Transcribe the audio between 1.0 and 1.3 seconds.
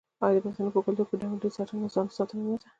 کې د